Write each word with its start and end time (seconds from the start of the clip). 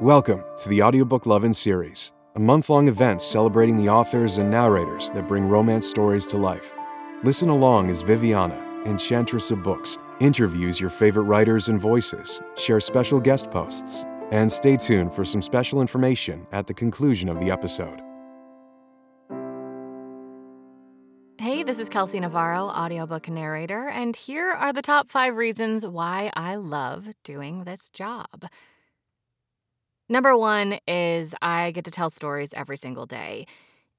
Welcome 0.00 0.44
to 0.58 0.68
the 0.68 0.80
Audiobook 0.80 1.26
Lovin' 1.26 1.52
series, 1.52 2.12
a 2.36 2.38
month 2.38 2.70
long 2.70 2.86
event 2.86 3.20
celebrating 3.20 3.76
the 3.76 3.88
authors 3.88 4.38
and 4.38 4.48
narrators 4.48 5.10
that 5.10 5.26
bring 5.26 5.48
romance 5.48 5.88
stories 5.90 6.24
to 6.28 6.36
life. 6.36 6.72
Listen 7.24 7.48
along 7.48 7.90
as 7.90 8.02
Viviana, 8.02 8.64
enchantress 8.86 9.50
of 9.50 9.64
books, 9.64 9.98
interviews 10.20 10.80
your 10.80 10.88
favorite 10.88 11.24
writers 11.24 11.68
and 11.68 11.80
voices, 11.80 12.40
shares 12.56 12.84
special 12.84 13.18
guest 13.18 13.50
posts, 13.50 14.04
and 14.30 14.52
stay 14.52 14.76
tuned 14.76 15.12
for 15.12 15.24
some 15.24 15.42
special 15.42 15.80
information 15.80 16.46
at 16.52 16.68
the 16.68 16.74
conclusion 16.74 17.28
of 17.28 17.40
the 17.40 17.50
episode. 17.50 18.00
Hey, 21.40 21.64
this 21.64 21.80
is 21.80 21.88
Kelsey 21.88 22.20
Navarro, 22.20 22.66
audiobook 22.66 23.28
narrator, 23.28 23.88
and 23.88 24.14
here 24.14 24.48
are 24.48 24.72
the 24.72 24.80
top 24.80 25.10
five 25.10 25.34
reasons 25.34 25.84
why 25.84 26.30
I 26.34 26.54
love 26.54 27.08
doing 27.24 27.64
this 27.64 27.90
job. 27.90 28.46
Number 30.08 30.36
one 30.36 30.78
is 30.88 31.34
I 31.42 31.70
get 31.70 31.84
to 31.84 31.90
tell 31.90 32.10
stories 32.10 32.54
every 32.54 32.76
single 32.76 33.06
day. 33.06 33.46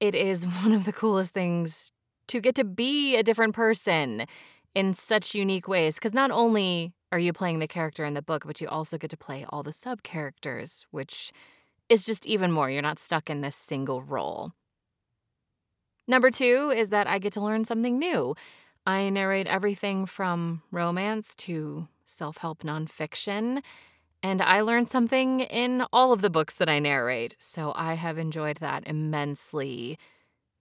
It 0.00 0.14
is 0.14 0.46
one 0.62 0.72
of 0.72 0.84
the 0.84 0.92
coolest 0.92 1.34
things 1.34 1.92
to 2.28 2.40
get 2.40 2.54
to 2.56 2.64
be 2.64 3.16
a 3.16 3.22
different 3.22 3.54
person 3.54 4.26
in 4.74 4.94
such 4.94 5.34
unique 5.34 5.68
ways, 5.68 5.96
because 5.96 6.14
not 6.14 6.30
only 6.30 6.92
are 7.12 7.18
you 7.18 7.32
playing 7.32 7.58
the 7.58 7.68
character 7.68 8.04
in 8.04 8.14
the 8.14 8.22
book, 8.22 8.44
but 8.46 8.60
you 8.60 8.68
also 8.68 8.96
get 8.96 9.10
to 9.10 9.16
play 9.16 9.44
all 9.50 9.62
the 9.62 9.72
sub 9.72 10.02
characters, 10.02 10.86
which 10.90 11.30
is 11.90 12.06
just 12.06 12.26
even 12.26 12.50
more. 12.50 12.70
You're 12.70 12.80
not 12.80 12.98
stuck 12.98 13.28
in 13.28 13.42
this 13.42 13.54
single 13.54 14.02
role. 14.02 14.52
Number 16.08 16.30
two 16.30 16.72
is 16.74 16.88
that 16.88 17.06
I 17.06 17.18
get 17.18 17.34
to 17.34 17.40
learn 17.40 17.64
something 17.64 17.98
new. 17.98 18.34
I 18.86 19.10
narrate 19.10 19.46
everything 19.46 20.06
from 20.06 20.62
romance 20.70 21.34
to 21.36 21.86
self 22.06 22.38
help 22.38 22.62
nonfiction, 22.62 23.62
and 24.22 24.40
I 24.40 24.60
learn 24.60 24.86
something 24.86 25.40
in 25.40 25.84
all 25.92 26.12
of 26.12 26.22
the 26.22 26.30
books 26.30 26.56
that 26.56 26.68
I 26.68 26.78
narrate. 26.78 27.36
So 27.38 27.72
I 27.74 27.94
have 27.94 28.18
enjoyed 28.18 28.58
that 28.58 28.86
immensely, 28.86 29.98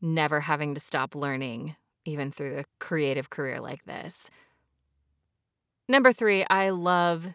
never 0.00 0.40
having 0.40 0.74
to 0.74 0.80
stop 0.80 1.14
learning, 1.14 1.76
even 2.04 2.30
through 2.30 2.58
a 2.58 2.64
creative 2.78 3.30
career 3.30 3.60
like 3.60 3.84
this. 3.84 4.30
Number 5.88 6.12
three, 6.12 6.44
I 6.48 6.70
love 6.70 7.26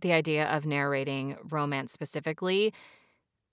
the 0.00 0.12
idea 0.12 0.46
of 0.46 0.64
narrating 0.64 1.36
romance 1.50 1.92
specifically 1.92 2.72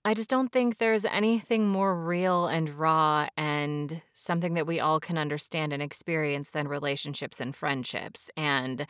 I 0.04 0.14
just 0.14 0.30
don't 0.30 0.50
think 0.50 0.78
there's 0.78 1.04
anything 1.04 1.68
more 1.68 1.94
real 1.94 2.46
and 2.46 2.70
raw 2.70 3.28
and 3.36 4.00
something 4.14 4.54
that 4.54 4.66
we 4.66 4.80
all 4.80 5.00
can 5.00 5.18
understand 5.18 5.72
and 5.72 5.82
experience 5.82 6.50
than 6.50 6.66
relationships 6.68 7.40
and 7.40 7.54
friendships. 7.54 8.30
And 8.36 8.86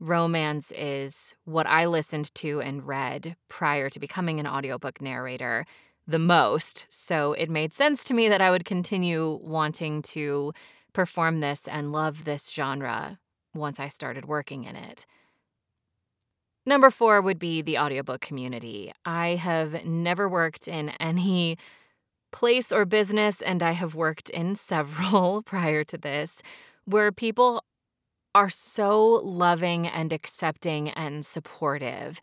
romance 0.00 0.72
is 0.76 1.34
what 1.44 1.66
I 1.66 1.86
listened 1.86 2.34
to 2.36 2.60
and 2.60 2.86
read 2.86 3.36
prior 3.48 3.88
to 3.90 4.00
becoming 4.00 4.40
an 4.40 4.46
audiobook 4.46 5.00
narrator 5.00 5.66
the 6.06 6.18
most. 6.18 6.86
So 6.90 7.32
it 7.32 7.48
made 7.48 7.72
sense 7.72 8.04
to 8.04 8.14
me 8.14 8.28
that 8.28 8.40
I 8.40 8.50
would 8.50 8.64
continue 8.64 9.38
wanting 9.42 10.02
to 10.02 10.52
perform 10.92 11.40
this 11.40 11.66
and 11.66 11.92
love 11.92 12.24
this 12.24 12.50
genre 12.50 13.18
once 13.54 13.80
I 13.80 13.88
started 13.88 14.26
working 14.26 14.64
in 14.64 14.76
it. 14.76 15.06
Number 16.66 16.90
four 16.90 17.20
would 17.20 17.38
be 17.38 17.62
the 17.62 17.78
audiobook 17.78 18.20
community. 18.20 18.92
I 19.04 19.30
have 19.36 19.84
never 19.84 20.28
worked 20.28 20.66
in 20.66 20.90
any 21.00 21.58
place 22.32 22.72
or 22.72 22.84
business, 22.84 23.42
and 23.42 23.62
I 23.62 23.72
have 23.72 23.94
worked 23.94 24.30
in 24.30 24.54
several 24.72 25.42
prior 25.42 25.84
to 25.84 25.98
this, 25.98 26.42
where 26.84 27.12
people 27.12 27.62
are 28.34 28.50
so 28.50 29.20
loving 29.24 29.86
and 29.86 30.12
accepting 30.12 30.90
and 30.90 31.24
supportive. 31.24 32.20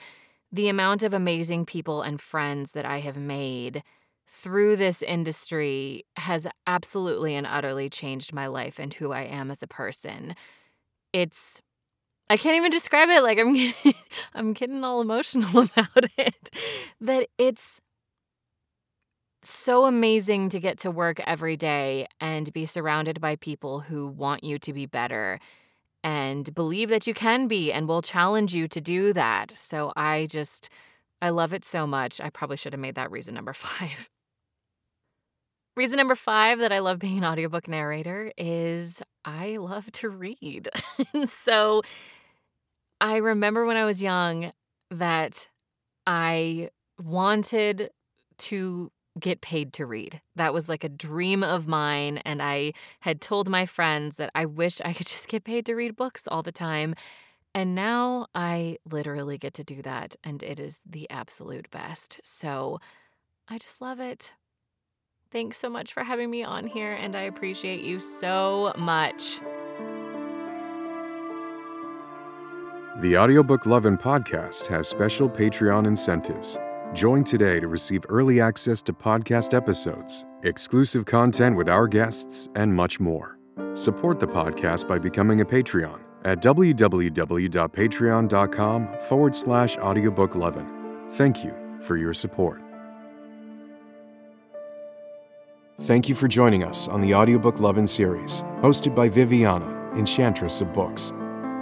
The 0.52 0.68
amount 0.68 1.04
of 1.04 1.14
amazing 1.14 1.66
people 1.66 2.02
and 2.02 2.20
friends 2.20 2.74
that 2.74 2.86
I 2.86 3.00
have 3.00 3.18
made 3.18 3.84
through 4.28 4.76
this 4.76 5.02
industry 5.02 6.06
has 6.18 6.48
absolutely 6.68 7.36
and 7.36 7.48
utterly 7.48 7.90
changed 7.90 8.34
my 8.34 8.48
life 8.48 8.80
and 8.80 8.94
who 8.94 9.12
I 9.12 9.22
am 9.22 9.52
as 9.52 9.64
a 9.64 9.68
person. 9.68 10.36
It's 11.14 11.62
I 12.30 12.38
can't 12.38 12.56
even 12.56 12.72
describe 12.72 13.10
it. 13.10 13.24
Like 13.24 13.40
I'm 13.40 13.54
getting, 13.56 13.94
I'm 14.34 14.54
getting 14.54 14.84
all 14.84 15.02
emotional 15.02 15.50
about 15.76 16.06
it. 16.18 16.50
That 17.02 17.28
it's 17.38 17.82
so 19.44 19.86
amazing 19.86 20.50
to 20.50 20.60
get 20.60 20.78
to 20.80 20.92
work 20.92 21.20
every 21.26 21.58
day 21.58 22.08
and 22.20 22.54
be 22.54 22.66
surrounded 22.66 23.20
by 23.20 23.36
people 23.36 23.80
who 23.82 24.08
want 24.08 24.44
you 24.44 24.60
to 24.60 24.72
be 24.72 24.86
better 24.86 25.40
and 26.04 26.54
believe 26.54 26.90
that 26.90 27.08
you 27.08 27.14
can 27.14 27.48
be 27.48 27.72
and 27.72 27.88
will 27.88 28.02
challenge 28.02 28.54
you 28.54 28.68
to 28.68 28.82
do 28.82 29.14
that. 29.14 29.56
So 29.56 29.92
I 29.96 30.28
just 30.28 30.70
I 31.22 31.30
love 31.30 31.54
it 31.54 31.64
so 31.64 31.86
much. 31.86 32.20
I 32.20 32.30
probably 32.30 32.58
should 32.58 32.74
have 32.74 32.80
made 32.80 32.96
that 32.96 33.12
reason 33.12 33.36
number 33.36 33.54
5. 33.54 34.10
Reason 35.78 35.96
number 35.98 36.16
5 36.16 36.60
that 36.60 36.74
I 36.74 36.80
love 36.80 37.00
being 37.00 37.18
an 37.18 37.26
audiobook 37.26 37.68
narrator 37.68 38.32
is 38.38 39.02
I 39.24 39.58
love 39.58 39.92
to 39.94 40.10
read. 40.10 40.70
and 41.14 41.30
so 41.30 41.82
I 43.00 43.18
remember 43.18 43.66
when 43.66 43.78
I 43.78 43.86
was 43.86 44.02
young 44.02 44.52
that 44.90 45.48
I 46.06 46.70
wanted 47.02 47.90
to 48.38 48.92
get 49.20 49.42
paid 49.42 49.74
to 49.74 49.86
read. 49.86 50.22
That 50.36 50.54
was 50.54 50.70
like 50.70 50.84
a 50.84 50.90
dream 50.90 51.44
of 51.44 51.68
mine. 51.68 52.20
And 52.20 52.42
I 52.42 52.74
had 53.02 53.22
told 53.22 53.50
my 53.50 53.66
friends 53.66 54.18
that 54.18 54.32
I 54.34 54.46
wish 54.46 54.82
I 54.84 54.94
could 54.94 55.08
just 55.16 55.28
get 55.28 55.44
paid 55.44 55.66
to 55.66 55.76
read 55.76 55.96
books 55.96 56.28
all 56.28 56.44
the 56.44 56.52
time. 56.52 56.96
And 57.54 57.76
now 57.76 58.28
I 58.34 58.78
literally 58.90 59.38
get 59.38 59.54
to 59.56 59.64
do 59.64 59.82
that. 59.82 60.16
And 60.24 60.42
it 60.42 60.60
is 60.60 60.82
the 60.90 61.10
absolute 61.10 61.70
best. 61.70 62.22
So 62.24 62.80
I 63.50 63.58
just 63.58 63.82
love 63.82 64.00
it. 64.00 64.34
Thanks 65.32 65.58
so 65.58 65.70
much 65.70 65.94
for 65.94 66.04
having 66.04 66.30
me 66.30 66.44
on 66.44 66.68
here. 66.68 66.94
And 66.94 67.16
I 67.16 67.24
appreciate 67.24 67.82
you 67.82 68.00
so 68.00 68.74
much. 68.78 69.40
The 73.00 73.18
Audiobook 73.18 73.66
Lovin' 73.66 73.98
podcast 73.98 74.68
has 74.68 74.88
special 74.88 75.30
Patreon 75.30 75.88
incentives. 75.88 76.58
Join 76.94 77.24
today 77.24 77.62
to 77.62 77.70
receive 77.70 78.04
early 78.10 78.42
access 78.42 78.82
to 78.84 78.92
podcast 78.92 79.54
episodes, 79.54 80.26
exclusive 80.44 81.06
content 81.06 81.56
with 81.56 81.70
our 81.70 81.88
guests, 81.88 82.50
and 82.56 82.76
much 82.76 83.00
more. 83.00 83.38
Support 83.74 84.20
the 84.20 84.28
podcast 84.28 84.90
by 84.90 85.00
becoming 85.00 85.40
a 85.40 85.46
Patreon 85.46 86.02
at 86.26 86.42
www.patreon.com 86.42 88.98
forward 89.08 89.34
slash 89.34 89.78
audiobooklovin. 89.78 91.14
Thank 91.14 91.46
you 91.46 91.54
for 91.82 91.96
your 91.96 92.14
support. 92.14 92.62
Thank 95.80 96.10
you 96.10 96.16
for 96.16 96.28
joining 96.28 96.66
us 96.66 96.90
on 96.90 97.00
the 97.00 97.16
Audiobook 97.16 97.62
Lovin' 97.62 97.88
series, 97.88 98.42
hosted 98.62 98.94
by 98.94 99.08
Viviana, 99.08 99.94
Enchantress 99.96 100.60
of 100.60 100.74
Books. 100.74 101.14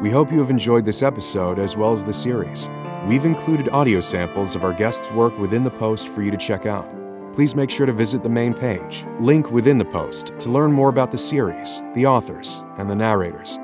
We 0.01 0.09
hope 0.09 0.31
you 0.31 0.39
have 0.39 0.49
enjoyed 0.49 0.85
this 0.85 1.03
episode 1.03 1.59
as 1.59 1.77
well 1.77 1.93
as 1.93 2.03
the 2.03 2.13
series. 2.13 2.67
We've 3.07 3.25
included 3.25 3.69
audio 3.69 4.01
samples 4.01 4.55
of 4.55 4.63
our 4.63 4.73
guests' 4.73 5.09
work 5.11 5.37
within 5.39 5.63
the 5.63 5.71
post 5.71 6.09
for 6.09 6.21
you 6.21 6.31
to 6.31 6.37
check 6.37 6.65
out. 6.65 6.87
Please 7.33 7.55
make 7.55 7.71
sure 7.71 7.85
to 7.85 7.93
visit 7.93 8.21
the 8.23 8.29
main 8.29 8.53
page, 8.53 9.05
link 9.19 9.49
within 9.51 9.77
the 9.77 9.85
post, 9.85 10.33
to 10.39 10.49
learn 10.49 10.71
more 10.71 10.89
about 10.89 11.09
the 11.09 11.17
series, 11.17 11.81
the 11.95 12.05
authors, 12.05 12.63
and 12.77 12.89
the 12.89 12.95
narrators. 12.95 13.57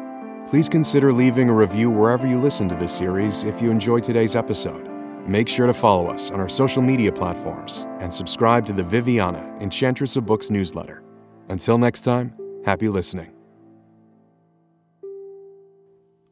Please 0.47 0.69
consider 0.69 1.11
leaving 1.11 1.49
a 1.49 1.53
review 1.53 1.91
wherever 1.91 2.25
you 2.25 2.39
listen 2.39 2.69
to 2.69 2.75
this 2.75 2.95
series 2.95 3.43
if 3.43 3.61
you 3.61 3.69
enjoyed 3.69 4.03
today's 4.03 4.35
episode. 4.35 4.89
Make 5.27 5.49
sure 5.49 5.67
to 5.67 5.73
follow 5.73 6.07
us 6.07 6.31
on 6.31 6.39
our 6.39 6.49
social 6.49 6.81
media 6.81 7.11
platforms 7.11 7.85
and 7.99 8.13
subscribe 8.13 8.65
to 8.67 8.73
the 8.73 8.83
Viviana 8.83 9.55
Enchantress 9.59 10.15
of 10.15 10.25
Books 10.25 10.49
newsletter. 10.49 11.03
Until 11.49 11.77
next 11.77 12.01
time, 12.01 12.33
happy 12.63 12.87
listening. 12.87 13.33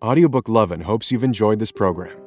Audiobook 0.01 0.47
Lovin' 0.47 0.81
hopes 0.81 1.11
you've 1.11 1.23
enjoyed 1.23 1.59
this 1.59 1.71
program. 1.71 2.22